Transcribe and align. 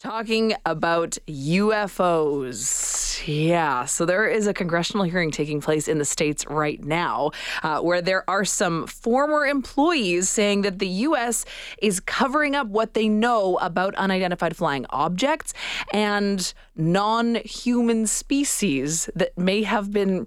Talking 0.00 0.52
about 0.66 1.16
UFOs. 1.26 3.26
Yeah, 3.26 3.86
so 3.86 4.04
there 4.04 4.28
is 4.28 4.46
a 4.46 4.52
congressional 4.52 5.04
hearing 5.04 5.30
taking 5.30 5.62
place 5.62 5.88
in 5.88 5.96
the 5.96 6.04
States 6.04 6.46
right 6.46 6.84
now 6.84 7.30
uh, 7.62 7.80
where 7.80 8.02
there 8.02 8.28
are 8.28 8.44
some 8.44 8.86
former 8.86 9.46
employees 9.46 10.28
saying 10.28 10.62
that 10.62 10.80
the 10.80 10.86
U.S. 10.86 11.46
is 11.80 11.98
covering 12.00 12.54
up 12.54 12.66
what 12.66 12.92
they 12.92 13.08
know 13.08 13.56
about 13.62 13.94
unidentified 13.94 14.54
flying 14.54 14.84
objects 14.90 15.54
and 15.94 16.52
non 16.76 17.36
human 17.36 18.06
species 18.06 19.08
that 19.14 19.36
may 19.38 19.62
have 19.62 19.92
been 19.92 20.26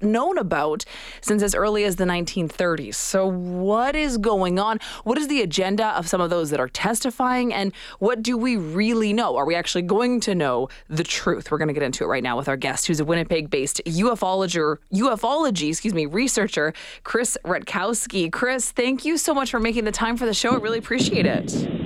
known 0.00 0.38
about 0.38 0.84
since 1.20 1.42
as 1.42 1.54
early 1.54 1.84
as 1.84 1.96
the 1.96 2.04
1930s. 2.04 2.94
So, 2.94 3.26
what 3.26 3.96
is 3.96 4.18
going 4.18 4.58
on? 4.58 4.78
What 5.04 5.18
is 5.18 5.28
the 5.28 5.42
agenda 5.42 5.86
of 5.88 6.08
some 6.08 6.20
of 6.20 6.30
those 6.30 6.50
that 6.50 6.60
are 6.60 6.68
testifying? 6.68 7.52
And 7.52 7.72
what 7.98 8.22
do 8.22 8.36
we 8.36 8.56
really 8.56 9.12
know? 9.12 9.36
Are 9.36 9.46
we 9.46 9.54
actually 9.54 9.82
going 9.82 10.20
to 10.20 10.34
know 10.34 10.68
the 10.88 11.04
truth? 11.04 11.50
We're 11.50 11.58
going 11.58 11.68
to 11.68 11.74
get 11.74 11.82
into 11.82 12.04
it 12.04 12.08
right 12.08 12.22
now 12.22 12.36
with 12.36 12.48
our 12.48 12.56
guest, 12.56 12.86
who's 12.86 13.00
a 13.00 13.04
Winnipeg 13.04 13.50
based 13.50 13.80
ufology, 13.86 14.76
ufology 14.92 15.68
excuse 15.68 15.94
me, 15.94 16.06
researcher, 16.06 16.74
Chris 17.04 17.38
Rutkowski. 17.44 18.30
Chris, 18.30 18.70
thank 18.70 19.04
you 19.04 19.16
so 19.16 19.32
much 19.32 19.50
for 19.50 19.60
making 19.60 19.84
the 19.84 19.92
time 19.92 20.16
for 20.16 20.26
the 20.26 20.34
show. 20.34 20.52
I 20.52 20.56
really 20.56 20.78
appreciate 20.78 21.26
it. 21.26 21.79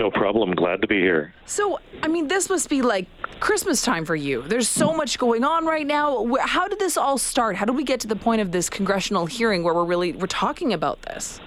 No 0.00 0.10
problem. 0.10 0.54
Glad 0.54 0.80
to 0.80 0.86
be 0.86 0.98
here. 0.98 1.34
So, 1.44 1.78
I 2.02 2.08
mean, 2.08 2.26
this 2.26 2.48
must 2.48 2.70
be 2.70 2.80
like 2.80 3.06
Christmas 3.38 3.82
time 3.82 4.06
for 4.06 4.16
you. 4.16 4.40
There's 4.40 4.66
so 4.66 4.94
much 4.94 5.18
going 5.18 5.44
on 5.44 5.66
right 5.66 5.86
now. 5.86 6.26
How 6.40 6.68
did 6.68 6.78
this 6.78 6.96
all 6.96 7.18
start? 7.18 7.54
How 7.54 7.66
did 7.66 7.76
we 7.76 7.84
get 7.84 8.00
to 8.00 8.06
the 8.06 8.16
point 8.16 8.40
of 8.40 8.50
this 8.50 8.70
congressional 8.70 9.26
hearing 9.26 9.62
where 9.62 9.74
we're 9.74 9.84
really 9.84 10.12
we're 10.12 10.26
talking 10.26 10.72
about 10.72 11.02
this? 11.02 11.38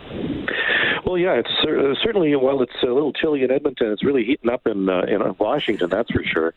Well, 1.03 1.17
yeah, 1.17 1.33
it's 1.33 1.49
uh, 1.67 1.95
certainly 2.03 2.35
while 2.35 2.61
it's 2.61 2.71
a 2.83 2.93
little 2.93 3.11
chilly 3.11 3.41
in 3.41 3.49
Edmonton, 3.49 3.91
it's 3.91 4.03
really 4.03 4.23
heating 4.23 4.51
up 4.51 4.67
in 4.67 4.87
uh, 4.87 5.01
in 5.07 5.35
Washington. 5.39 5.89
That's 5.89 6.11
for 6.11 6.23
sure. 6.23 6.53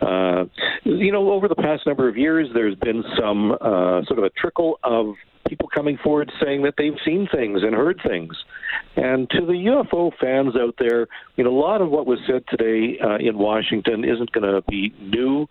Uh, 0.00 0.44
you 0.84 1.12
know, 1.12 1.30
over 1.30 1.48
the 1.48 1.54
past 1.54 1.86
number 1.86 2.08
of 2.08 2.16
years, 2.16 2.48
there's 2.54 2.76
been 2.76 3.04
some 3.18 3.52
uh, 3.52 4.04
sort 4.04 4.18
of 4.18 4.24
a 4.24 4.30
trickle 4.30 4.78
of 4.82 5.14
people 5.50 5.68
coming 5.74 5.98
forward 6.02 6.30
saying 6.42 6.62
that 6.62 6.74
they've 6.78 6.96
seen 7.04 7.28
things 7.34 7.62
and 7.62 7.74
heard 7.74 8.00
things. 8.06 8.32
And 8.96 9.28
to 9.30 9.44
the 9.44 9.52
UFO 9.52 10.12
fans 10.20 10.54
out 10.56 10.74
there, 10.78 11.08
you 11.36 11.44
know, 11.44 11.50
a 11.50 11.58
lot 11.58 11.80
of 11.80 11.90
what 11.90 12.06
was 12.06 12.18
said 12.26 12.44
today 12.48 12.98
uh, 13.02 13.16
in 13.16 13.36
Washington 13.36 14.04
isn't 14.04 14.30
going 14.32 14.44
to 14.44 14.62
be 14.68 14.94
new. 15.00 15.46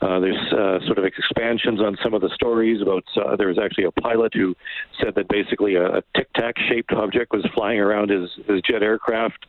Uh, 0.00 0.18
there's 0.18 0.52
uh, 0.52 0.84
sort 0.86 0.98
of 0.98 1.04
expansions 1.04 1.80
on 1.80 1.96
some 2.02 2.14
of 2.14 2.20
the 2.20 2.30
stories 2.34 2.82
about. 2.82 3.04
Uh, 3.16 3.36
there 3.36 3.48
was 3.48 3.58
actually 3.58 3.84
a 3.84 3.92
pilot 3.92 4.34
who 4.34 4.54
said 5.00 5.14
that 5.14 5.28
basically 5.28 5.76
a, 5.76 5.98
a 5.98 6.02
tic 6.16 6.32
tac 6.34 6.56
shaped 6.68 6.92
object 6.92 7.32
was 7.32 7.46
flying 7.54 7.78
around 7.78 8.10
his, 8.10 8.28
his 8.48 8.60
jet 8.62 8.82
aircraft. 8.82 9.46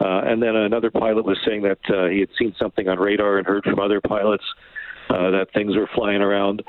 Uh, 0.00 0.20
and 0.24 0.42
then 0.42 0.54
another 0.54 0.90
pilot 0.90 1.24
was 1.24 1.38
saying 1.46 1.62
that 1.62 1.78
uh, 1.90 2.06
he 2.08 2.20
had 2.20 2.28
seen 2.38 2.54
something 2.58 2.88
on 2.88 2.98
radar 2.98 3.38
and 3.38 3.46
heard 3.46 3.64
from 3.64 3.80
other 3.80 4.00
pilots 4.00 4.44
uh, 5.10 5.30
that 5.30 5.48
things 5.54 5.76
were 5.76 5.88
flying 5.94 6.20
around. 6.20 6.62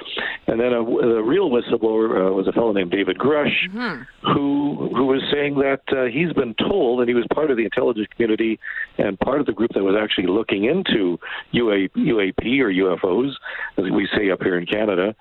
And 0.48 0.60
then 0.60 0.74
a, 0.74 0.82
a 0.82 1.24
real 1.24 1.50
whistleblower 1.50 2.30
uh, 2.30 2.34
was 2.34 2.48
a 2.48 2.52
fellow 2.52 2.72
named 2.72 2.92
David 2.92 3.18
Grusch, 3.18 3.70
mm-hmm. 3.70 4.04
who 4.34 4.90
who 4.96 5.06
was 5.06 5.22
saying 5.32 5.56
that 5.56 5.82
uh, 5.92 6.06
he's 6.06 6.34
been 6.34 6.56
told, 6.56 7.00
and 7.00 7.10
he 7.10 7.16
was 7.16 7.26
part 7.34 7.52
of 7.52 7.58
the 7.58 7.64
intelligence 7.64 8.08
community 8.16 8.60
and 8.98 9.20
part 9.20 9.40
of 9.40 9.46
the 9.46 9.52
group 9.52 9.72
that 9.74 9.84
was 9.84 9.96
actually 10.00 10.28
looking 10.28 10.66
into 10.66 11.20
UA, 11.52 11.90
UAP 11.90 12.60
or 12.60 12.72
UFOs, 12.72 13.32
as 13.78 13.86
we 13.92 14.08
say 14.16 14.30
up 14.30 14.42
here 14.42 14.58
in 14.58 14.66
Canada. 14.66 15.16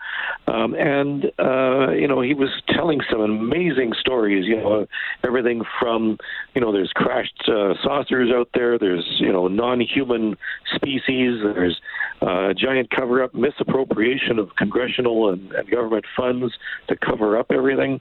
Um, 0.47 0.75
and 0.75 1.27
uh, 1.39 1.93
you 1.93 2.09
know, 2.09 2.21
he 2.21 2.35
was 2.35 2.51
telling 2.69 3.01
some 3.11 3.21
amazing 3.21 3.93
stories. 3.99 4.47
You 4.47 4.57
know, 4.57 4.87
everything 5.25 5.63
from 5.81 6.19
you 6.55 6.61
know, 6.61 6.73
there's 6.73 6.93
crashed 6.95 7.49
uh, 7.49 7.75
saucers 7.83 8.31
out 8.35 8.49
there. 8.55 8.79
There's 8.79 9.07
you 9.21 9.33
know, 9.33 9.49
non-human 9.49 10.37
species. 10.75 11.41
There's 11.43 11.81
uh, 12.21 12.53
giant 12.55 12.91
cover 12.91 13.08
up 13.25 13.34
misappropriation 13.34 14.39
of 14.39 14.55
congressional 14.56 15.31
and, 15.31 15.53
and 15.53 15.70
government 15.70 16.05
funds 16.17 16.53
to 16.89 16.97
cover 16.97 17.39
up 17.39 17.50
everything. 17.50 18.00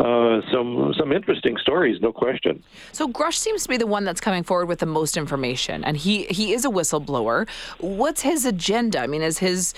Uh, 0.00 0.40
some 0.52 0.92
some 0.98 1.12
interesting 1.12 1.56
stories, 1.58 2.00
no 2.00 2.12
question. 2.12 2.62
So 2.92 3.08
Grusch 3.08 3.34
seems 3.34 3.62
to 3.62 3.68
be 3.68 3.76
the 3.76 3.86
one 3.86 4.04
that's 4.04 4.20
coming 4.20 4.42
forward 4.42 4.66
with 4.66 4.80
the 4.80 4.86
most 4.86 5.16
information, 5.16 5.84
and 5.84 5.96
he 5.96 6.24
he 6.24 6.52
is 6.52 6.64
a 6.64 6.68
whistleblower. 6.68 7.48
What's 7.78 8.22
his 8.22 8.44
agenda? 8.44 9.00
I 9.00 9.06
mean, 9.06 9.22
is 9.22 9.38
his 9.38 9.74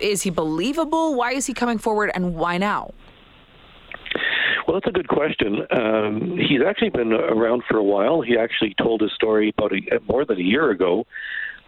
is 0.00 0.22
he 0.22 0.30
believable? 0.30 1.14
Why 1.14 1.32
is 1.32 1.46
he 1.46 1.54
coming 1.54 1.78
forward, 1.78 2.10
and 2.14 2.34
why 2.34 2.58
now? 2.58 2.92
Well, 4.66 4.78
that's 4.78 4.86
a 4.86 4.92
good 4.92 5.08
question. 5.08 5.66
Um, 5.70 6.36
he's 6.36 6.60
actually 6.66 6.90
been 6.90 7.14
around 7.14 7.62
for 7.66 7.78
a 7.78 7.82
while. 7.82 8.20
He 8.20 8.36
actually 8.36 8.74
told 8.74 9.00
his 9.00 9.10
story 9.12 9.54
about 9.56 9.72
a, 9.72 10.00
more 10.06 10.26
than 10.26 10.38
a 10.38 10.42
year 10.42 10.70
ago 10.70 11.06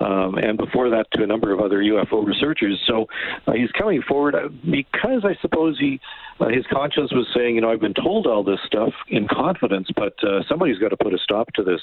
um, 0.01 0.37
and 0.37 0.57
before 0.57 0.91
that 0.91 1.07
to 1.13 1.23
a 1.23 1.27
number 1.27 1.53
of 1.53 1.61
other 1.61 1.79
UFO 1.79 2.27
researchers. 2.27 2.81
So 2.87 3.07
uh, 3.47 3.53
he's 3.53 3.71
coming 3.73 4.03
forward 4.03 4.35
uh, 4.35 4.49
because 4.71 5.25
I 5.25 5.37
suppose 5.41 5.79
he 5.79 6.01
uh, 6.41 6.49
his 6.49 6.65
conscience 6.73 7.13
was 7.13 7.27
saying, 7.35 7.57
you 7.57 7.61
know, 7.61 7.71
I've 7.71 7.81
been 7.81 7.95
told 7.95 8.27
all 8.27 8.43
this 8.43 8.61
stuff 8.67 8.93
in 9.09 9.29
confidence, 9.29 9.89
but 9.95 10.15
uh, 10.25 10.43
somebody's 10.49 10.79
got 10.79 10.89
to 10.89 10.97
put 10.97 11.13
a 11.13 11.19
stop 11.19 11.53
to 11.55 11.63
this 11.63 11.81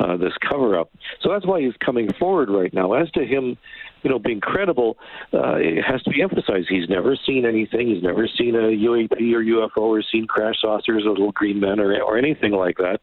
uh, 0.00 0.16
this 0.16 0.32
cover 0.48 0.78
up. 0.78 0.90
So 1.20 1.30
that's 1.30 1.46
why 1.46 1.60
he's 1.60 1.74
coming 1.84 2.12
forward 2.18 2.50
right 2.50 2.74
now. 2.74 2.94
As 2.94 3.08
to 3.12 3.24
him, 3.24 3.56
you 4.02 4.10
know, 4.10 4.18
being 4.18 4.40
credible, 4.40 4.98
uh, 5.32 5.54
it 5.56 5.82
has 5.84 6.02
to 6.02 6.10
be 6.10 6.20
emphasized. 6.20 6.66
He's 6.68 6.88
never 6.88 7.16
seen 7.26 7.46
anything. 7.46 7.88
He's 7.88 8.02
never 8.02 8.26
seen 8.26 8.56
a 8.56 8.74
UAP 8.74 9.12
or 9.12 9.42
UFO 9.42 9.82
or 9.82 10.02
seen 10.02 10.26
crash 10.26 10.56
saucers 10.60 11.04
or 11.06 11.10
little 11.10 11.32
green 11.32 11.60
men 11.60 11.78
or, 11.78 12.02
or 12.02 12.18
anything 12.18 12.52
like 12.52 12.78
that. 12.78 13.00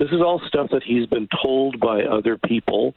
This 0.00 0.08
is 0.10 0.20
all 0.20 0.40
stuff 0.48 0.70
that 0.72 0.82
he's 0.82 1.06
been 1.06 1.28
told 1.40 1.78
by 1.78 2.02
other 2.02 2.36
people 2.36 2.96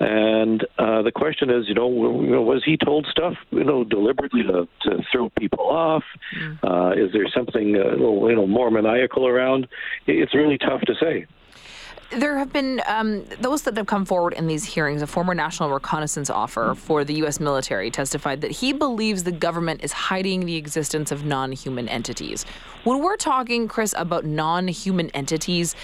and 0.00 0.66
uh, 0.76 1.02
the 1.02 1.12
question 1.12 1.50
is, 1.50 1.68
you 1.68 1.74
know, 1.74 1.86
was 1.86 2.62
he 2.64 2.76
told 2.76 3.06
stuff, 3.10 3.34
you 3.50 3.62
know, 3.62 3.84
deliberately 3.84 4.42
to, 4.42 4.68
to 4.82 5.02
throw 5.12 5.30
people 5.38 5.60
off? 5.60 6.02
Mm. 6.36 6.58
Uh, 6.64 7.04
is 7.04 7.12
there 7.12 7.28
something 7.32 7.76
uh, 7.76 7.90
a 7.90 7.90
little, 7.90 8.28
you 8.28 8.34
know, 8.34 8.46
more 8.46 8.70
maniacal 8.70 9.26
around? 9.26 9.68
It's 10.06 10.34
really 10.34 10.58
tough 10.58 10.80
to 10.82 10.94
say. 11.00 11.26
There 12.10 12.36
have 12.38 12.52
been 12.52 12.82
um, 12.86 13.24
those 13.40 13.62
that 13.62 13.76
have 13.76 13.86
come 13.86 14.04
forward 14.04 14.34
in 14.34 14.46
these 14.46 14.64
hearings. 14.64 15.00
A 15.00 15.06
former 15.06 15.34
National 15.34 15.70
Reconnaissance 15.70 16.28
Officer 16.28 16.74
for 16.74 17.04
the 17.04 17.14
U.S. 17.14 17.40
military 17.40 17.90
testified 17.90 18.40
that 18.42 18.50
he 18.50 18.72
believes 18.72 19.24
the 19.24 19.32
government 19.32 19.82
is 19.82 19.92
hiding 19.92 20.44
the 20.44 20.56
existence 20.56 21.12
of 21.12 21.24
non 21.24 21.52
human 21.52 21.88
entities. 21.88 22.44
When 22.82 23.00
we're 23.00 23.16
talking, 23.16 23.68
Chris, 23.68 23.94
about 23.96 24.24
non 24.24 24.68
human 24.68 25.10
entities, 25.10 25.74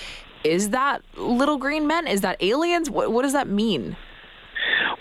is 0.44 0.70
that 0.70 1.02
little 1.16 1.58
green 1.58 1.86
men? 1.86 2.06
Is 2.06 2.20
that 2.22 2.42
aliens? 2.42 2.90
What, 2.90 3.12
what 3.12 3.22
does 3.22 3.32
that 3.32 3.48
mean? 3.48 3.96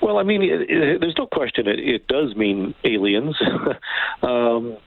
Well, 0.02 0.18
I 0.18 0.24
mean, 0.24 0.42
it, 0.42 0.70
it, 0.70 1.02
there's 1.02 1.16
no 1.18 1.28
question 1.28 1.68
it, 1.68 1.80
it 1.80 2.08
does 2.08 2.36
mean 2.36 2.74
aliens. 2.84 3.36
um, 4.24 4.78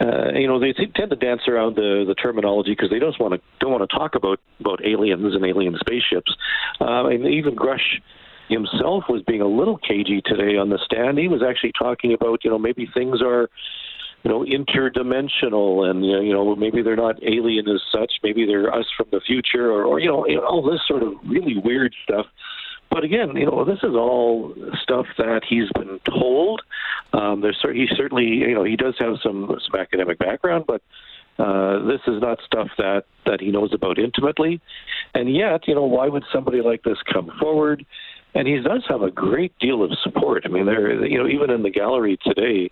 uh, 0.00 0.30
you 0.34 0.46
know, 0.46 0.60
they 0.60 0.72
tend 0.72 1.10
to 1.10 1.16
dance 1.16 1.42
around 1.48 1.74
the, 1.74 2.04
the 2.06 2.14
terminology 2.14 2.70
because 2.70 2.90
they 2.90 2.98
don't 2.98 3.18
want 3.18 3.34
to 3.34 3.40
don't 3.58 3.72
want 3.72 3.88
to 3.88 3.96
talk 3.96 4.14
about 4.14 4.38
about 4.60 4.84
aliens 4.84 5.34
and 5.34 5.44
alien 5.44 5.76
spaceships. 5.80 6.32
Uh, 6.80 7.06
and 7.06 7.26
even 7.26 7.56
Grusch 7.56 8.00
himself 8.48 9.04
was 9.08 9.22
being 9.26 9.40
a 9.40 9.46
little 9.46 9.76
cagey 9.76 10.22
today 10.24 10.56
on 10.56 10.70
the 10.70 10.78
stand. 10.84 11.18
He 11.18 11.28
was 11.28 11.42
actually 11.42 11.72
talking 11.78 12.12
about, 12.12 12.44
you 12.44 12.50
know, 12.50 12.58
maybe 12.58 12.88
things 12.94 13.20
are 13.22 13.50
you 14.24 14.30
know, 14.30 14.44
interdimensional, 14.44 15.88
and 15.88 16.04
you 16.04 16.32
know, 16.32 16.56
maybe 16.56 16.82
they're 16.82 16.96
not 16.96 17.22
alien 17.22 17.68
as 17.68 17.80
such. 17.92 18.14
Maybe 18.22 18.46
they're 18.46 18.74
us 18.74 18.86
from 18.96 19.06
the 19.12 19.20
future, 19.20 19.70
or, 19.70 19.84
or 19.84 20.00
you 20.00 20.08
know, 20.08 20.24
all 20.44 20.62
this 20.62 20.80
sort 20.86 21.02
of 21.02 21.14
really 21.24 21.56
weird 21.56 21.94
stuff. 22.02 22.26
But 22.90 23.04
again, 23.04 23.36
you 23.36 23.46
know, 23.46 23.64
this 23.64 23.78
is 23.82 23.94
all 23.94 24.54
stuff 24.82 25.06
that 25.18 25.42
he's 25.48 25.70
been 25.74 26.00
told. 26.08 26.62
Um, 27.12 27.42
there's 27.42 27.58
he 27.62 27.86
certainly, 27.96 28.26
you 28.26 28.54
know, 28.54 28.64
he 28.64 28.76
does 28.76 28.94
have 28.98 29.16
some 29.22 29.56
some 29.66 29.80
academic 29.80 30.18
background, 30.18 30.64
but 30.66 30.82
uh, 31.38 31.84
this 31.86 32.00
is 32.06 32.20
not 32.20 32.38
stuff 32.44 32.68
that 32.78 33.04
that 33.26 33.40
he 33.40 33.50
knows 33.50 33.72
about 33.72 33.98
intimately. 33.98 34.60
And 35.14 35.34
yet, 35.34 35.68
you 35.68 35.74
know, 35.74 35.84
why 35.84 36.08
would 36.08 36.24
somebody 36.32 36.60
like 36.60 36.82
this 36.82 36.98
come 37.12 37.30
forward? 37.38 37.84
And 38.34 38.46
he 38.46 38.58
does 38.60 38.84
have 38.88 39.02
a 39.02 39.10
great 39.10 39.58
deal 39.58 39.82
of 39.82 39.90
support. 40.02 40.42
I 40.44 40.48
mean, 40.48 40.66
there, 40.66 41.04
you 41.06 41.18
know, 41.18 41.28
even 41.28 41.50
in 41.50 41.62
the 41.62 41.70
gallery 41.70 42.18
today, 42.22 42.70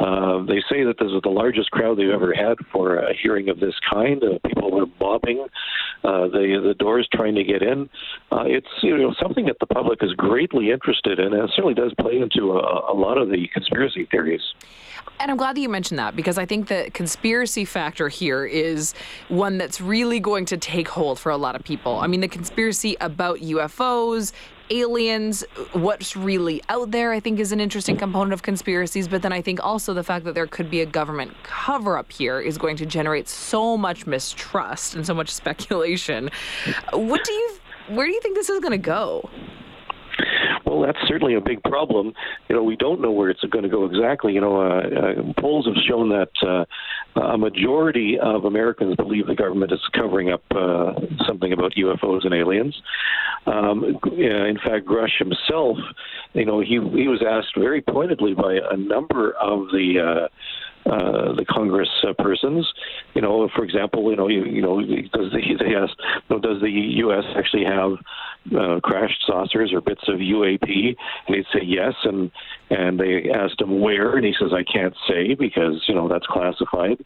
uh, 0.00 0.44
they 0.44 0.62
say 0.70 0.84
that 0.84 0.94
this 0.98 1.10
is 1.12 1.20
the 1.22 1.30
largest 1.30 1.70
crowd 1.70 1.98
they've 1.98 2.10
ever 2.10 2.32
had 2.34 2.56
for 2.72 2.96
a 2.96 3.14
hearing 3.22 3.48
of 3.48 3.60
this 3.60 3.74
kind. 3.90 4.22
Uh, 4.22 4.38
people 4.46 4.70
were 4.70 4.86
mobbing 5.00 5.46
uh, 6.04 6.28
the 6.28 6.60
the 6.62 6.74
doors 6.78 7.08
trying 7.12 7.34
to 7.34 7.44
get 7.44 7.62
in. 7.62 7.88
Uh, 8.30 8.44
it's 8.46 8.66
you 8.82 8.96
know 8.96 9.14
something 9.20 9.46
that 9.46 9.56
the 9.60 9.66
public 9.66 10.02
is 10.02 10.12
greatly 10.14 10.70
interested 10.70 11.18
in, 11.18 11.32
and 11.32 11.44
it 11.44 11.50
certainly 11.54 11.74
does 11.74 11.92
play 12.00 12.18
into 12.18 12.52
a, 12.52 12.92
a 12.92 12.94
lot 12.94 13.18
of 13.18 13.28
the 13.28 13.48
conspiracy 13.52 14.06
theories. 14.10 14.42
And 15.20 15.30
I'm 15.30 15.36
glad 15.36 15.56
that 15.56 15.60
you 15.60 15.68
mentioned 15.68 15.98
that 15.98 16.16
because 16.16 16.38
I 16.38 16.46
think 16.46 16.68
the 16.68 16.90
conspiracy 16.92 17.64
factor 17.64 18.08
here 18.08 18.44
is 18.44 18.94
one 19.28 19.58
that's 19.58 19.80
really 19.80 20.18
going 20.18 20.46
to 20.46 20.56
take 20.56 20.88
hold 20.88 21.18
for 21.18 21.30
a 21.30 21.36
lot 21.36 21.54
of 21.54 21.62
people. 21.62 21.98
I 21.98 22.06
mean, 22.06 22.20
the 22.20 22.28
conspiracy 22.28 22.96
about 23.00 23.38
UFOs, 23.38 24.32
aliens, 24.70 25.44
what's 25.72 26.16
really 26.16 26.62
out 26.68 26.90
there, 26.90 27.12
I 27.12 27.20
think 27.20 27.40
is 27.40 27.52
an 27.52 27.60
interesting 27.60 27.96
component 27.96 28.32
of 28.32 28.42
conspiracies. 28.42 29.08
But 29.08 29.22
then 29.22 29.32
I 29.32 29.42
think 29.42 29.62
also 29.62 29.94
the 29.94 30.02
fact 30.02 30.24
that 30.24 30.34
there 30.34 30.46
could 30.46 30.70
be 30.70 30.80
a 30.80 30.86
government 30.86 31.34
cover 31.42 31.96
up 31.96 32.10
here 32.12 32.40
is 32.40 32.58
going 32.58 32.76
to 32.76 32.86
generate 32.86 33.28
so 33.28 33.76
much 33.76 34.06
mistrust 34.06 34.94
and 34.94 35.06
so 35.06 35.14
much 35.14 35.30
speculation. 35.30 36.30
What 36.92 37.24
do 37.24 37.32
you 37.32 37.58
Where 37.88 38.06
do 38.06 38.12
you 38.12 38.20
think 38.20 38.36
this 38.36 38.48
is 38.48 38.60
going 38.60 38.72
to 38.72 38.78
go? 38.78 39.28
That's 40.84 40.98
certainly 41.06 41.34
a 41.34 41.40
big 41.40 41.62
problem. 41.62 42.12
You 42.48 42.56
know, 42.56 42.62
we 42.62 42.76
don't 42.76 43.00
know 43.00 43.10
where 43.10 43.30
it's 43.30 43.42
going 43.50 43.64
to 43.64 43.68
go 43.68 43.84
exactly. 43.84 44.32
You 44.32 44.40
know, 44.40 44.60
uh, 44.60 44.80
uh, 44.80 45.32
polls 45.40 45.66
have 45.66 45.76
shown 45.88 46.08
that 46.10 46.30
uh, 46.46 47.20
a 47.20 47.38
majority 47.38 48.18
of 48.20 48.44
Americans 48.44 48.96
believe 48.96 49.26
the 49.26 49.34
government 49.34 49.72
is 49.72 49.80
covering 49.94 50.30
up 50.30 50.42
uh, 50.50 50.94
something 51.26 51.52
about 51.52 51.72
UFOs 51.76 52.24
and 52.24 52.34
aliens. 52.34 52.80
Um, 53.46 53.84
in 54.12 54.58
fact, 54.64 54.86
Grusch 54.86 55.18
himself, 55.18 55.78
you 56.32 56.44
know, 56.44 56.60
he 56.60 56.78
he 56.94 57.08
was 57.08 57.22
asked 57.28 57.54
very 57.58 57.82
pointedly 57.82 58.34
by 58.34 58.58
a 58.70 58.76
number 58.76 59.32
of 59.32 59.66
the 59.68 59.98
uh, 59.98 60.28
uh, 60.92 61.34
the 61.34 61.44
Congress 61.48 61.88
uh, 62.06 62.12
persons. 62.22 62.70
You 63.14 63.22
know, 63.22 63.48
for 63.56 63.64
example, 63.64 64.10
you 64.10 64.16
know, 64.16 64.28
you, 64.28 64.44
you 64.44 64.60
know, 64.60 64.78
does 64.80 65.32
the 65.32 65.40
you 65.42 65.56
know, 66.28 66.38
does 66.38 66.60
the 66.60 66.70
U.S. 66.70 67.24
actually 67.34 67.64
have 67.64 67.92
uh, 68.54 68.80
crashed 68.80 69.24
saucers 69.26 69.72
or 69.72 69.80
bits 69.80 70.02
of 70.08 70.16
UAP? 70.16 70.96
And 71.26 71.36
he'd 71.36 71.46
say 71.52 71.64
yes, 71.64 71.94
and 72.04 72.30
and 72.68 73.00
they 73.00 73.30
asked 73.34 73.60
him 73.60 73.80
where, 73.80 74.16
and 74.16 74.26
he 74.26 74.34
says 74.38 74.50
I 74.52 74.64
can't 74.70 74.94
say 75.08 75.34
because 75.34 75.82
you 75.88 75.94
know 75.94 76.08
that's 76.08 76.26
classified. 76.26 77.02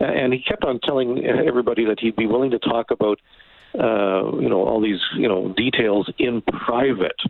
And 0.00 0.32
he 0.32 0.40
kept 0.40 0.64
on 0.64 0.80
telling 0.80 1.24
everybody 1.26 1.84
that 1.84 2.00
he'd 2.00 2.16
be 2.16 2.26
willing 2.26 2.52
to 2.52 2.58
talk 2.58 2.92
about 2.92 3.18
uh, 3.74 4.07
you 4.40 4.48
know 4.48 4.66
all 4.66 4.80
these 4.80 5.00
you 5.16 5.28
know 5.28 5.52
details 5.56 6.10
in 6.18 6.42
private 6.42 7.20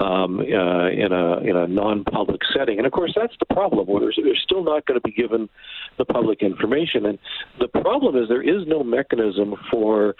um, 0.00 0.40
uh, 0.40 0.88
in 0.88 1.12
a 1.12 1.38
in 1.38 1.56
a 1.56 1.66
non-public 1.66 2.40
setting, 2.54 2.78
and 2.78 2.86
of 2.86 2.92
course 2.92 3.12
that's 3.14 3.34
the 3.38 3.46
problem. 3.54 3.86
Where 3.86 4.00
they're 4.00 4.36
still 4.36 4.64
not 4.64 4.86
going 4.86 5.00
to 5.00 5.06
be 5.06 5.12
given 5.12 5.48
the 5.96 6.04
public 6.04 6.42
information, 6.42 7.06
and 7.06 7.18
the 7.58 7.68
problem 7.68 8.16
is 8.16 8.28
there 8.28 8.42
is 8.42 8.66
no 8.66 8.82
mechanism 8.82 9.54
for 9.70 10.14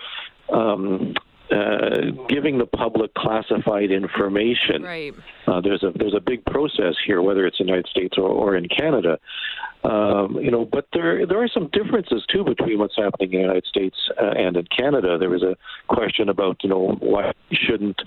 um, 0.52 1.14
uh, 1.50 2.10
giving 2.28 2.58
the 2.58 2.66
public 2.66 3.14
classified 3.14 3.90
information. 3.90 4.82
Right. 4.82 5.14
Uh, 5.46 5.60
there's 5.60 5.82
a 5.82 5.92
there's 5.94 6.14
a 6.14 6.20
big 6.20 6.44
process 6.44 6.94
here, 7.06 7.22
whether 7.22 7.46
it's 7.46 7.58
in 7.60 7.66
the 7.66 7.72
United 7.72 7.88
States 7.88 8.18
or, 8.18 8.28
or 8.28 8.56
in 8.56 8.68
Canada. 8.68 9.18
Um, 9.88 10.38
you 10.42 10.50
know, 10.50 10.66
but 10.66 10.86
there 10.92 11.26
there 11.26 11.42
are 11.42 11.48
some 11.48 11.70
differences 11.72 12.22
too 12.30 12.44
between 12.44 12.78
what's 12.78 12.96
happening 12.96 13.32
in 13.32 13.38
the 13.38 13.42
United 13.42 13.64
States 13.64 13.96
uh, 14.20 14.32
and 14.36 14.56
in 14.56 14.66
Canada. 14.66 15.16
There 15.16 15.30
was 15.30 15.42
a 15.42 15.56
question 15.88 16.28
about 16.28 16.62
you 16.62 16.68
know 16.68 16.96
why 17.00 17.32
shouldn't 17.52 17.98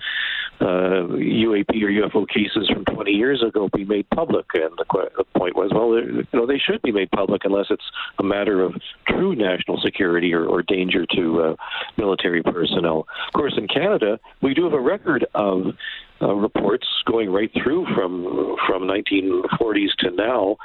uh, 0.60 1.08
UAP 1.10 1.70
or 1.82 1.88
UFO 1.88 2.28
cases 2.28 2.70
from 2.72 2.84
20 2.84 3.10
years 3.10 3.42
ago 3.42 3.68
be 3.74 3.84
made 3.84 4.08
public, 4.10 4.46
and 4.54 4.70
the, 4.78 4.84
qu- 4.84 5.08
the 5.16 5.24
point 5.36 5.56
was, 5.56 5.72
well, 5.74 5.98
you 5.98 6.24
know, 6.32 6.46
they 6.46 6.58
should 6.58 6.80
be 6.82 6.92
made 6.92 7.10
public 7.10 7.44
unless 7.44 7.66
it's 7.70 7.82
a 8.18 8.22
matter 8.22 8.62
of 8.62 8.74
true 9.08 9.34
national 9.34 9.80
security 9.80 10.32
or, 10.32 10.44
or 10.44 10.62
danger 10.62 11.04
to 11.16 11.42
uh, 11.42 11.56
military 11.96 12.42
personnel. 12.44 13.08
Of 13.26 13.32
course, 13.34 13.54
in 13.56 13.66
Canada, 13.66 14.20
we 14.40 14.54
do 14.54 14.64
have 14.64 14.72
a 14.72 14.80
record 14.80 15.26
of 15.34 15.74
uh, 16.22 16.34
reports 16.34 16.86
going 17.06 17.30
right 17.30 17.50
through 17.62 17.86
from 17.94 18.56
from 18.66 18.82
1940s 18.82 19.92
to 19.98 20.10
now 20.10 20.56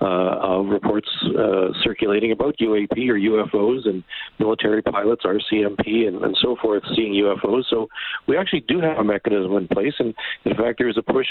uh, 0.00 0.38
of 0.40 0.66
reports 0.66 1.08
uh, 1.36 1.68
circulating 1.82 2.30
about 2.32 2.56
UAP 2.58 3.08
or 3.08 3.18
UFOs 3.18 3.88
and 3.88 4.04
military 4.38 4.82
pilots, 4.82 5.24
RCMP, 5.24 6.06
and, 6.06 6.22
and 6.22 6.36
so 6.40 6.56
forth 6.62 6.82
seeing 6.94 7.14
UFOs. 7.14 7.64
So 7.68 7.88
we 8.26 8.36
actually 8.36 8.64
do 8.68 8.80
have 8.80 8.98
a 8.98 9.04
mechanism 9.04 9.56
in 9.56 9.66
place, 9.66 9.94
and 9.98 10.14
in 10.44 10.54
fact, 10.54 10.78
there 10.78 10.88
is 10.88 10.96
a 10.98 11.02
push 11.02 11.26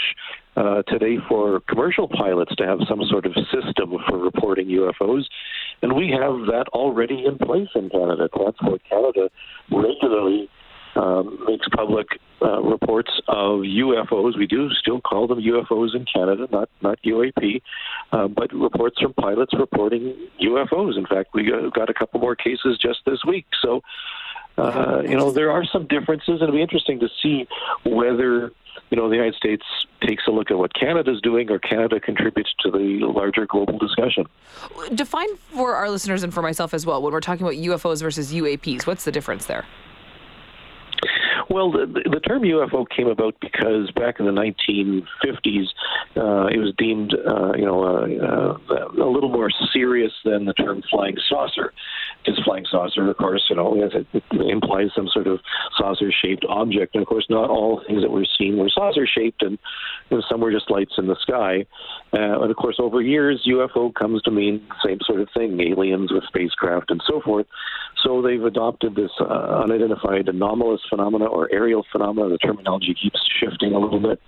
uh, 0.58 0.82
today 0.84 1.18
for 1.30 1.62
commercial 1.70 2.08
pilots 2.08 2.56
to 2.58 2.66
have 2.66 2.80
some 2.90 3.02
sort 3.10 3.26
of 3.26 3.34
system 3.54 3.94
for 4.10 4.18
reporting 4.18 4.68
UFOs, 4.68 5.24
and 5.82 5.96
we 5.96 6.10
have 6.10 6.48
that 6.48 6.66
already 6.74 7.26
in 7.26 7.38
place 7.38 7.70
in 7.76 7.90
Canada. 7.90 8.28
Transport 8.36 8.82
Canada 8.90 9.30
regularly 9.72 10.50
um, 10.98 11.44
makes 11.46 11.68
public 11.70 12.08
uh, 12.42 12.62
reports 12.62 13.12
of 13.28 13.62
UFOs. 13.62 14.38
We 14.38 14.48
do 14.48 14.70
still 14.72 15.00
call 15.00 15.28
them 15.28 15.40
UFOs 15.40 15.96
in 15.96 16.06
Canada, 16.12 16.48
not 16.52 16.70
not 16.82 17.00
UAP, 17.06 17.62
uh, 18.12 18.28
but 18.28 18.54
reports 18.54 19.00
from 19.00 19.14
pilots 19.14 19.54
reporting 19.58 20.16
UFOs. 20.42 20.98
In 20.98 21.06
fact, 21.06 21.30
we 21.34 21.52
got 21.74 21.90
a 21.90 21.94
couple 21.94 22.20
more 22.20 22.36
cases 22.36 22.78
just 22.82 23.00
this 23.06 23.24
week. 23.26 23.46
So, 23.62 23.82
uh, 24.58 25.04
you 25.04 25.16
know, 25.16 25.32
there 25.32 25.52
are 25.52 25.64
some 25.66 25.88
differences, 25.88 26.42
and 26.42 26.44
it'll 26.44 26.56
be 26.56 26.62
interesting 26.62 27.00
to 27.00 27.10
see 27.22 27.48
whether 27.86 28.52
you 28.90 28.98
know 28.98 29.10
the 29.10 29.16
United 29.16 29.36
States 29.36 29.64
takes 30.02 30.24
a 30.28 30.32
look 30.32 30.50
at 30.50 30.58
what 30.58 30.74
Canada's 30.74 31.22
doing, 31.22 31.52
or 31.52 31.60
Canada 31.60 32.00
contributes 32.00 32.54
to 32.62 32.72
the 32.72 33.06
larger 33.06 33.46
global 33.46 33.78
discussion. 33.78 34.26
Define 34.96 35.36
for 35.38 35.76
our 35.76 35.90
listeners 35.90 36.24
and 36.24 36.34
for 36.34 36.42
myself 36.42 36.74
as 36.74 36.86
well 36.86 37.02
when 37.02 37.14
we're 37.14 37.20
talking 37.20 37.46
about 37.46 37.58
UFOs 37.58 38.02
versus 38.02 38.34
UAPs. 38.34 38.88
What's 38.88 39.04
the 39.04 39.12
difference 39.12 39.46
there? 39.46 39.66
Well, 41.50 41.72
the, 41.72 42.02
the 42.12 42.20
term 42.20 42.42
UFO 42.44 42.86
came 42.90 43.08
about 43.08 43.36
because 43.40 43.90
back 43.92 44.20
in 44.20 44.26
the 44.26 44.32
1950s, 44.32 45.68
uh, 46.18 46.48
it 46.48 46.58
was 46.58 46.74
deemed, 46.78 47.14
uh, 47.14 47.54
you 47.54 47.66
know, 47.66 47.84
uh, 47.84 48.74
uh, 48.74 49.04
a 49.04 49.10
little 49.10 49.30
more 49.30 49.50
serious 49.72 50.12
than 50.26 50.46
the 50.46 50.54
term 50.54 50.84
flying 50.90 51.16
saucer. 51.30 51.74
Because 52.28 52.44
flying 52.44 52.66
saucer, 52.70 53.10
of 53.10 53.16
course, 53.16 53.46
you 53.50 53.56
know, 53.56 53.74
it, 53.82 54.06
it 54.14 54.24
implies 54.32 54.88
some 54.94 55.08
sort 55.08 55.28
of 55.28 55.40
saucer-shaped 55.78 56.46
object, 56.50 56.94
and 56.94 57.02
of 57.02 57.08
course, 57.08 57.26
not 57.30 57.50
all 57.50 57.82
things 57.88 58.02
that 58.02 58.12
we're 58.12 58.26
seeing 58.38 58.58
were 58.58 58.68
saucer-shaped, 58.68 59.42
and 59.44 59.58
you 60.10 60.18
know, 60.18 60.24
some 60.30 60.42
were 60.42 60.52
just 60.52 60.70
lights 60.70 60.96
in 60.98 61.08
the 61.08 61.16
sky. 61.22 61.66
Uh, 62.12 62.42
and 62.42 62.52
of 62.52 62.58
course, 62.58 62.76
over 62.80 63.02
years, 63.02 63.48
UFO 63.48 63.94
comes 63.94 64.22
to 64.24 64.32
mean 64.32 64.62
the 64.68 64.90
same 64.90 65.00
sort 65.06 65.22
of 65.22 65.30
thing: 65.34 65.58
aliens 65.62 66.12
with 66.12 66.26
spacecraft 66.28 66.92
and 66.92 67.02
so 67.08 67.22
forth. 67.22 67.46
So 68.04 68.22
they've 68.22 68.44
adopted 68.44 68.96
this 68.96 69.12
uh, 69.22 69.62
unidentified 69.64 70.28
anomalous 70.28 70.82
phenomena 70.90 71.26
or 71.26 71.50
aerial 71.52 71.86
phenomena. 71.92 72.30
The 72.30 72.38
terminology 72.40 72.94
keeps 73.02 73.20
shifting 73.40 73.74
a 73.74 73.80
little 73.80 74.00
bit. 74.02 74.22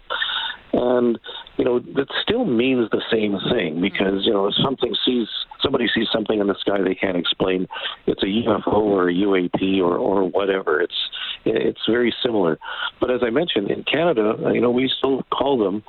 And, 0.74 1.20
you 1.58 1.66
know, 1.66 1.80
that 1.80 2.08
still 2.22 2.46
means 2.46 2.90
the 2.92 3.02
same 3.12 3.38
thing 3.52 3.82
because, 3.82 4.26
you 4.26 4.34
know, 4.34 4.48
if 4.48 4.56
something 4.64 4.96
sees, 5.06 5.28
somebody 5.62 5.88
sees 5.94 6.08
something 6.14 6.40
in 6.40 6.48
the 6.48 6.56
sky 6.60 6.82
they 6.82 6.96
can't 6.96 7.18
explain, 7.18 7.68
it's 8.06 8.22
a 8.22 8.28
UFO 8.28 8.74
or 8.74 9.10
a 9.10 9.14
UAP 9.14 9.80
or, 9.80 9.98
or 9.98 10.30
whatever. 10.30 10.82
It's, 10.82 10.94
it's 11.46 11.82
very 11.88 12.14
similar. 12.24 12.60
But 13.00 13.12
as 13.12 13.22
I 13.24 13.30
mentioned, 13.30 13.72
in 13.72 13.84
Canada, 13.84 14.36
you 14.54 14.62
know, 14.62 14.72
we 14.72 14.92
still 14.98 15.24
call 15.32 15.58
them 15.58 15.84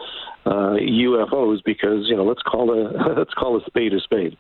uh, 0.47 0.77
UFOs 0.81 1.63
because, 1.65 2.09
you 2.09 2.17
know, 2.17 2.25
let's 2.25 2.43
call 2.43 2.73
a, 2.73 3.15
let's 3.19 3.35
call 3.35 3.59
a 3.59 3.65
spade 3.67 3.93
a 3.93 4.01
spade. 4.01 4.37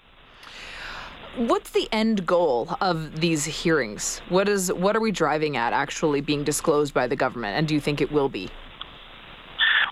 What's 1.36 1.70
the 1.70 1.88
end 1.92 2.26
goal 2.26 2.76
of 2.80 3.20
these 3.20 3.44
hearings? 3.44 4.20
What 4.30 4.48
is 4.48 4.72
what 4.72 4.96
are 4.96 5.00
we 5.00 5.12
driving 5.12 5.56
at 5.56 5.72
actually 5.72 6.20
being 6.22 6.42
disclosed 6.42 6.92
by 6.92 7.06
the 7.06 7.14
government 7.14 7.56
and 7.56 7.68
do 7.68 7.74
you 7.74 7.80
think 7.80 8.00
it 8.00 8.10
will 8.10 8.28
be? 8.28 8.50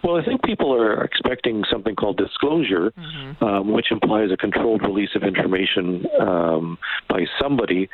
Well, 0.02 0.16
I 0.16 0.24
think 0.24 0.42
people 0.42 0.72
are 0.74 1.02
expecting 1.02 1.64
something 1.70 1.96
called 1.96 2.16
disclosure, 2.16 2.92
mm-hmm. 2.92 3.44
um, 3.44 3.72
which 3.72 3.90
implies 3.90 4.30
a 4.32 4.36
controlled 4.36 4.82
release 4.82 5.10
of 5.14 5.22
information 5.22 6.06
um, 6.20 6.78
by 7.08 7.24
somebody, 7.40 7.88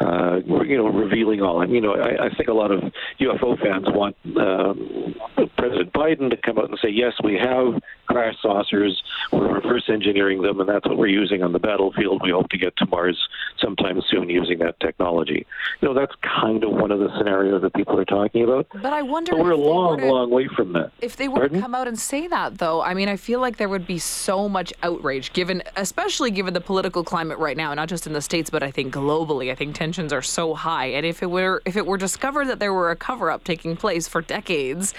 uh, 0.00 0.38
you 0.46 0.76
know, 0.76 0.88
revealing 0.88 1.42
all. 1.42 1.60
And 1.60 1.72
you 1.72 1.80
know, 1.80 1.94
I, 1.94 2.26
I 2.26 2.34
think 2.36 2.48
a 2.48 2.52
lot 2.52 2.70
of 2.70 2.80
UFO 3.20 3.60
fans 3.60 3.86
want 3.88 4.16
um, 4.36 5.14
President 5.56 5.92
Biden 5.92 6.30
to 6.30 6.36
come 6.36 6.58
out 6.58 6.70
and 6.70 6.78
say, 6.82 6.90
"Yes, 6.90 7.12
we 7.22 7.34
have 7.34 7.80
crash 8.10 8.36
saucers. 8.42 9.02
We're 9.32 9.54
reverse 9.54 9.84
engineering 9.88 10.42
them, 10.42 10.60
and 10.60 10.68
that's 10.68 10.86
what 10.86 10.96
we're 10.96 11.06
using 11.06 11.42
on 11.42 11.52
the 11.52 11.58
battlefield. 11.58 12.22
We 12.22 12.30
hope 12.30 12.48
to 12.50 12.58
get 12.58 12.76
to 12.78 12.86
Mars 12.86 13.16
sometime 13.58 14.00
soon 14.08 14.28
using 14.28 14.58
that 14.58 14.78
technology." 14.80 15.46
You 15.80 15.88
know, 15.88 15.94
that's 15.94 16.14
kind 16.22 16.64
of 16.64 16.70
one 16.70 16.90
of 16.90 16.98
the 16.98 17.08
scenarios 17.16 17.62
that 17.62 17.74
people 17.74 17.98
are 17.98 18.04
talking 18.04 18.44
about. 18.44 18.66
But 18.74 18.92
I 18.92 19.02
wonder. 19.02 19.32
But 19.32 19.40
we're 19.40 19.52
a 19.52 19.56
long, 19.56 19.98
to, 19.98 20.06
long 20.06 20.30
way 20.30 20.48
from 20.48 20.72
that. 20.72 20.90
If 21.00 21.16
they 21.16 21.28
were 21.28 21.36
Pardon? 21.36 21.58
to 21.58 21.62
come 21.62 21.74
out 21.74 21.88
and 21.88 21.98
say 21.98 22.26
that, 22.26 22.58
though, 22.58 22.82
I 22.82 22.94
mean, 22.94 23.08
I 23.08 23.16
feel 23.16 23.40
like 23.40 23.56
there 23.56 23.68
would 23.68 23.86
be 23.86 23.98
so 23.98 24.48
much 24.48 24.72
outrage, 24.82 25.32
given, 25.32 25.62
especially 25.76 26.30
given 26.30 26.54
the 26.54 26.60
political 26.60 27.04
climate 27.04 27.38
right 27.38 27.56
now, 27.56 27.72
not 27.74 27.88
just 27.88 28.06
in 28.06 28.12
the 28.12 28.22
states, 28.22 28.50
but 28.50 28.62
I 28.62 28.70
think 28.70 28.92
globally. 28.92 29.50
I 29.50 29.54
think 29.54 29.74
tensions 29.74 30.12
are 30.12 30.22
so 30.22 30.54
high, 30.54 30.86
and 30.86 31.06
if 31.06 31.22
it 31.22 31.30
were 31.30 31.62
if 31.64 31.76
it 31.76 31.86
were 31.86 31.96
discovered 31.96 32.46
that 32.46 32.58
there 32.58 32.72
were 32.72 32.90
a 32.90 32.96
cover 32.96 33.30
up 33.30 33.44
taking 33.44 33.76
place 33.76 34.08
for 34.08 34.20
decades, 34.20 34.94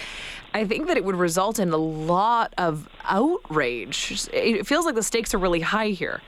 I 0.54 0.66
think 0.66 0.88
that 0.88 0.98
it 0.98 1.06
would 1.06 1.16
result 1.16 1.60
in 1.60 1.72
a 1.72 1.78
lot 1.78 2.54
of 2.58 2.90
outrage. 3.06 4.28
It 4.34 4.66
feels 4.68 4.86
like 4.86 4.96
the 4.96 5.04
stakes 5.04 5.34
are 5.34 5.38
really 5.38 5.62
high 5.62 5.90
here. 5.90 6.22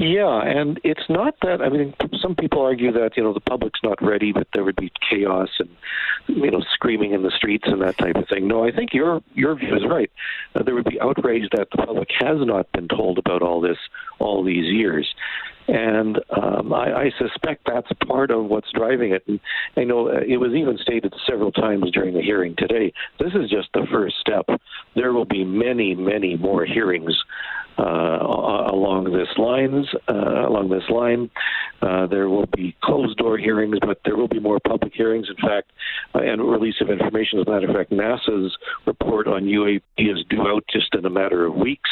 Yeah, 0.00 0.40
and 0.42 0.80
it's 0.82 1.10
not 1.10 1.34
that. 1.42 1.60
I 1.60 1.68
mean, 1.68 1.94
some 2.22 2.34
people 2.34 2.62
argue 2.62 2.90
that 2.92 3.18
you 3.18 3.22
know 3.22 3.34
the 3.34 3.40
public's 3.40 3.80
not 3.82 4.02
ready, 4.02 4.32
but 4.32 4.48
there 4.54 4.64
would 4.64 4.76
be 4.76 4.90
chaos 5.10 5.50
and 5.58 5.68
you 6.26 6.50
know 6.50 6.62
screaming 6.72 7.12
in 7.12 7.22
the 7.22 7.30
streets 7.30 7.64
and 7.66 7.82
that 7.82 7.98
type 7.98 8.16
of 8.16 8.26
thing. 8.26 8.48
No, 8.48 8.64
I 8.64 8.72
think 8.72 8.94
your 8.94 9.22
your 9.34 9.54
view 9.56 9.76
is 9.76 9.82
right. 9.86 10.10
Uh, 10.54 10.62
there 10.62 10.74
would 10.74 10.86
be 10.86 10.98
outrage 11.02 11.50
that 11.54 11.68
the 11.70 11.82
public 11.84 12.08
has 12.18 12.38
not 12.40 12.72
been 12.72 12.88
told 12.88 13.18
about 13.18 13.42
all 13.42 13.60
this 13.60 13.76
all 14.18 14.42
these 14.42 14.64
years. 14.72 15.06
And 15.70 16.18
um, 16.30 16.72
I, 16.72 16.92
I 16.92 17.10
suspect 17.16 17.62
that's 17.64 17.86
part 18.04 18.32
of 18.32 18.46
what's 18.46 18.70
driving 18.74 19.12
it. 19.12 19.22
And 19.28 19.38
I 19.76 19.84
know 19.84 20.08
uh, 20.08 20.20
it 20.26 20.36
was 20.36 20.52
even 20.52 20.76
stated 20.78 21.14
several 21.28 21.52
times 21.52 21.92
during 21.92 22.12
the 22.12 22.22
hearing 22.22 22.56
today. 22.58 22.92
This 23.20 23.32
is 23.34 23.48
just 23.48 23.68
the 23.72 23.86
first 23.92 24.16
step. 24.20 24.46
There 24.96 25.12
will 25.12 25.26
be 25.26 25.44
many, 25.44 25.94
many 25.94 26.36
more 26.36 26.64
hearings 26.64 27.14
uh, 27.78 28.18
along 28.72 29.12
this 29.12 29.28
lines 29.38 29.86
uh, 30.08 30.48
along 30.48 30.70
this 30.70 30.82
line. 30.90 31.30
Uh, 31.80 32.06
there 32.08 32.28
will 32.28 32.46
be 32.54 32.76
closed 32.82 33.16
door 33.18 33.38
hearings, 33.38 33.78
but 33.80 34.00
there 34.04 34.16
will 34.16 34.28
be 34.28 34.40
more 34.40 34.58
public 34.66 34.92
hearings. 34.92 35.28
In 35.30 35.36
fact, 35.36 35.70
uh, 36.14 36.18
and 36.18 36.42
release 36.42 36.74
of 36.80 36.90
information. 36.90 37.38
As 37.38 37.46
a 37.46 37.50
matter 37.50 37.68
of 37.68 37.76
fact, 37.76 37.92
NASA's 37.92 38.56
report 38.86 39.28
on 39.28 39.44
UAP 39.44 39.82
is 39.98 40.24
due 40.28 40.48
out 40.48 40.64
just 40.70 40.94
in 40.94 41.06
a 41.06 41.10
matter 41.10 41.46
of 41.46 41.54
weeks. 41.54 41.90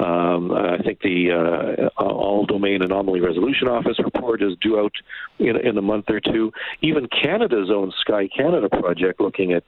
Um, 0.00 0.50
I 0.52 0.78
think 0.82 1.00
the 1.00 1.88
uh, 1.98 2.02
All 2.02 2.46
Domain 2.46 2.80
Anomaly 2.80 3.20
Resolution 3.20 3.68
Office 3.68 3.98
report 4.02 4.42
is 4.42 4.56
due 4.60 4.80
out 4.80 4.92
in, 5.38 5.56
in 5.56 5.76
a 5.76 5.82
month 5.82 6.06
or 6.08 6.20
two. 6.20 6.52
Even 6.80 7.06
Canada's 7.08 7.70
own 7.70 7.92
Sky 8.00 8.28
Canada 8.34 8.68
project, 8.70 9.20
looking 9.20 9.52
at 9.52 9.62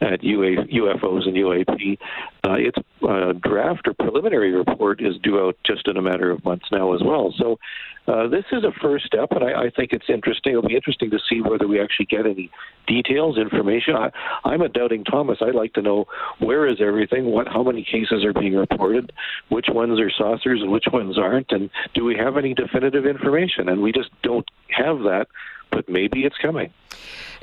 at 0.00 0.22
UA, 0.22 0.64
UFOs 0.66 1.26
and 1.26 1.36
UAP, 1.36 1.98
uh, 2.44 2.54
its 2.54 2.78
uh, 3.02 3.32
draft 3.32 3.88
or 3.88 3.94
preliminary 3.94 4.52
report 4.52 5.00
is 5.00 5.16
due 5.22 5.40
out 5.40 5.56
just 5.64 5.88
in 5.88 5.96
a 5.96 6.02
matter 6.02 6.30
of 6.30 6.44
months 6.44 6.66
now 6.70 6.94
as 6.94 7.02
well. 7.02 7.32
So 7.38 7.58
uh, 8.06 8.28
this 8.28 8.44
is 8.52 8.64
a 8.64 8.72
first 8.82 9.06
step, 9.06 9.30
and 9.30 9.42
I, 9.42 9.64
I, 9.64 9.70
think 9.70 9.92
it's 9.92 10.10
interesting. 10.10 10.52
It'll 10.52 10.68
be 10.68 10.76
interesting 10.76 11.10
to 11.10 11.18
see 11.28 11.40
whether 11.40 11.66
we 11.66 11.80
actually 11.80 12.06
get 12.06 12.26
any 12.26 12.50
details, 12.86 13.38
information. 13.38 13.96
I, 13.96 14.10
I'm 14.44 14.60
a 14.60 14.68
doubting 14.68 15.04
Thomas. 15.04 15.38
I'd 15.40 15.54
like 15.54 15.72
to 15.74 15.82
know 15.82 16.06
where 16.38 16.66
is 16.66 16.82
everything, 16.82 17.26
what, 17.26 17.48
how 17.48 17.62
many 17.62 17.82
cases 17.82 18.24
are 18.24 18.34
being 18.34 18.54
reported, 18.54 19.12
which 19.48 19.66
ones 19.70 19.98
are 19.98 20.10
saucers 20.10 20.60
and 20.60 20.70
which 20.70 20.84
ones 20.92 21.18
aren't, 21.18 21.50
and 21.50 21.70
do 21.94 22.04
we 22.04 22.14
have 22.16 22.36
any 22.36 22.52
definitive 22.52 23.06
information? 23.06 23.70
And 23.70 23.80
we 23.80 23.90
just 23.90 24.10
don't 24.22 24.48
have 24.68 24.98
that, 25.04 25.28
but 25.70 25.88
maybe 25.88 26.24
it's 26.24 26.36
coming. 26.36 26.72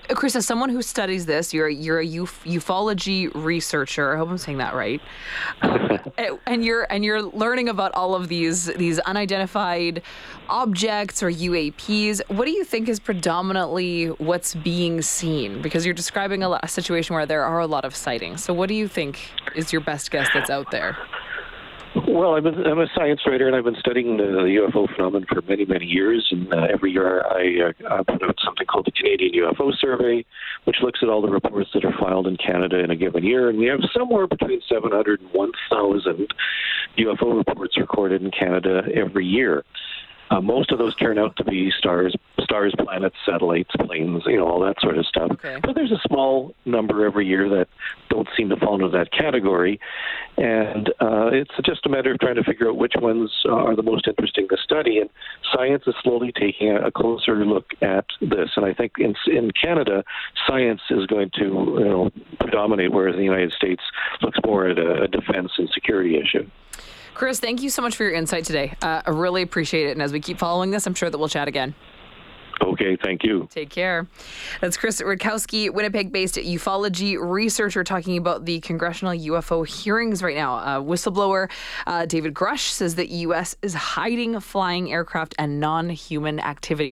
Chris, 0.09 0.35
as 0.35 0.45
someone 0.45 0.69
who 0.69 0.81
studies 0.81 1.25
this, 1.25 1.53
you're 1.53 1.69
you're 1.69 2.01
a 2.01 2.19
uf- 2.19 2.43
ufology 2.43 3.31
researcher. 3.33 4.13
I 4.13 4.17
hope 4.17 4.29
I'm 4.29 4.37
saying 4.37 4.57
that 4.57 4.73
right. 4.73 5.01
Um, 6.17 6.39
and 6.45 6.65
you're 6.65 6.87
and 6.91 7.05
you're 7.05 7.21
learning 7.21 7.69
about 7.69 7.93
all 7.93 8.15
of 8.15 8.27
these 8.27 8.65
these 8.65 8.99
unidentified 8.99 10.01
objects 10.49 11.21
or 11.21 11.29
UAPs. 11.29 12.21
What 12.27 12.45
do 12.45 12.51
you 12.51 12.63
think 12.63 12.89
is 12.89 12.99
predominantly 12.99 14.07
what's 14.07 14.55
being 14.55 15.01
seen? 15.01 15.61
Because 15.61 15.85
you're 15.85 15.93
describing 15.93 16.43
a, 16.43 16.59
a 16.63 16.67
situation 16.67 17.15
where 17.15 17.25
there 17.25 17.43
are 17.43 17.59
a 17.59 17.67
lot 17.67 17.85
of 17.85 17.95
sightings. 17.95 18.43
So, 18.43 18.53
what 18.53 18.67
do 18.67 18.75
you 18.75 18.87
think 18.87 19.19
is 19.55 19.71
your 19.71 19.81
best 19.81 20.11
guess 20.11 20.27
that's 20.33 20.49
out 20.49 20.71
there? 20.71 20.97
Well, 21.93 22.35
I'm 22.35 22.45
a, 22.45 22.51
I'm 22.51 22.79
a 22.79 22.87
science 22.95 23.19
writer, 23.25 23.47
and 23.47 23.55
I've 23.55 23.65
been 23.65 23.75
studying 23.75 24.15
the, 24.15 24.23
UFO 24.23 24.87
phenomenon 24.95 25.25
for 25.27 25.41
many, 25.41 25.65
many 25.65 25.85
years. 25.85 26.25
And 26.31 26.53
uh, 26.53 26.67
every 26.71 26.91
year, 26.91 27.21
I 27.25 27.71
uh, 27.89 28.03
put 28.03 28.23
out 28.23 28.37
something 28.43 28.65
called 28.65 28.85
the 28.85 28.91
Canadian 28.91 29.33
UFO 29.43 29.73
Survey, 29.77 30.25
which 30.63 30.77
looks 30.81 30.99
at 31.03 31.09
all 31.09 31.21
the 31.21 31.29
reports 31.29 31.69
that 31.73 31.83
are 31.83 31.93
filed 31.99 32.27
in 32.27 32.37
Canada 32.37 32.79
in 32.79 32.91
a 32.91 32.95
given 32.95 33.25
year. 33.25 33.49
And 33.49 33.59
we 33.59 33.65
have 33.65 33.81
somewhere 33.93 34.25
between 34.25 34.61
700 34.69 35.19
and 35.19 35.29
1,000 35.33 36.33
UFO 36.97 37.37
reports 37.45 37.77
recorded 37.77 38.21
in 38.21 38.31
Canada 38.31 38.83
every 38.95 39.25
year. 39.25 39.65
Uh, 40.29 40.39
most 40.39 40.71
of 40.71 40.79
those 40.79 40.95
turn 40.95 41.19
out 41.19 41.35
to 41.35 41.43
be 41.43 41.71
stars, 41.77 42.15
stars, 42.51 42.73
planets, 42.77 43.15
satellites, 43.25 43.69
planes, 43.79 44.23
you 44.25 44.35
know, 44.35 44.45
all 44.45 44.59
that 44.59 44.75
sort 44.81 44.97
of 44.97 45.05
stuff. 45.05 45.31
Okay. 45.31 45.57
But 45.63 45.73
there's 45.73 45.91
a 45.91 46.01
small 46.05 46.53
number 46.65 47.05
every 47.05 47.25
year 47.25 47.47
that 47.49 47.67
don't 48.09 48.27
seem 48.35 48.49
to 48.49 48.57
fall 48.57 48.75
into 48.75 48.89
that 48.89 49.11
category, 49.13 49.79
and 50.37 50.89
uh, 50.99 51.29
it's 51.31 51.51
just 51.65 51.85
a 51.85 51.89
matter 51.89 52.11
of 52.11 52.19
trying 52.19 52.35
to 52.35 52.43
figure 52.43 52.67
out 52.69 52.75
which 52.75 52.93
ones 52.97 53.31
are 53.49 53.75
the 53.75 53.83
most 53.83 54.05
interesting 54.05 54.49
to 54.49 54.57
study. 54.61 54.99
And 54.99 55.09
science 55.55 55.83
is 55.87 55.95
slowly 56.03 56.33
taking 56.33 56.75
a 56.75 56.91
closer 56.91 57.45
look 57.45 57.71
at 57.81 58.05
this. 58.19 58.49
And 58.57 58.65
I 58.65 58.73
think 58.73 58.93
in 58.97 59.15
in 59.27 59.51
Canada, 59.51 60.03
science 60.45 60.81
is 60.89 61.05
going 61.05 61.31
to 61.35 61.45
you 61.45 61.85
know 61.85 62.09
predominate, 62.39 62.91
whereas 62.91 63.15
the 63.15 63.23
United 63.23 63.53
States 63.53 63.81
looks 64.21 64.39
more 64.45 64.67
at 64.67 64.77
a, 64.77 65.03
a 65.03 65.07
defense 65.07 65.51
and 65.57 65.69
security 65.73 66.17
issue. 66.17 66.45
Chris, 67.13 67.39
thank 67.39 67.61
you 67.61 67.69
so 67.69 67.81
much 67.81 67.95
for 67.95 68.03
your 68.03 68.13
insight 68.13 68.45
today. 68.45 68.73
Uh, 68.81 69.01
I 69.05 69.09
really 69.11 69.41
appreciate 69.41 69.87
it. 69.87 69.91
And 69.91 70.01
as 70.01 70.11
we 70.11 70.19
keep 70.19 70.37
following 70.37 70.71
this, 70.71 70.87
I'm 70.87 70.95
sure 70.95 71.09
that 71.09 71.17
we'll 71.17 71.29
chat 71.29 71.47
again. 71.47 71.75
Okay, 72.61 72.97
thank 73.03 73.23
you. 73.23 73.47
Take 73.51 73.69
care. 73.69 74.07
That's 74.59 74.77
Chris 74.77 75.01
Rutkowski, 75.01 75.73
Winnipeg 75.73 76.11
based 76.11 76.35
ufology 76.35 77.17
researcher, 77.19 77.83
talking 77.83 78.17
about 78.17 78.45
the 78.45 78.59
congressional 78.61 79.13
UFO 79.13 79.67
hearings 79.67 80.21
right 80.21 80.35
now. 80.35 80.55
Uh, 80.57 80.79
whistleblower 80.79 81.49
uh, 81.87 82.05
David 82.05 82.33
Grusch 82.33 82.69
says 82.69 82.95
that 82.95 83.09
U.S. 83.09 83.55
is 83.61 83.73
hiding 83.73 84.39
flying 84.39 84.91
aircraft 84.91 85.35
and 85.39 85.59
non 85.59 85.89
human 85.89 86.39
activity. 86.39 86.89